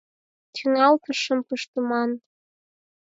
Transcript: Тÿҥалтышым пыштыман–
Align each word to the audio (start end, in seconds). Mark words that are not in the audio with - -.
Тÿҥалтышым 0.55 1.39
пыштыман– 1.47 2.09